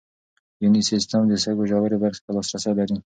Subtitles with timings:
[0.63, 2.97] یوني سیسټم د سږو ژورې برخې ته لاسرسی لري.